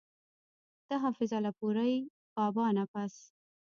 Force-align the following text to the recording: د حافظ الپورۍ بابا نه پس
د 0.87 0.89
حافظ 1.03 1.31
الپورۍ 1.41 1.93
بابا 2.35 2.65
نه 2.77 2.83
پس 2.91 3.13